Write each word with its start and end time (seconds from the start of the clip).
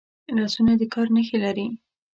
لاسونه 0.35 0.73
د 0.79 0.83
کار 0.93 1.07
نښې 1.15 1.37
لري 1.45 1.67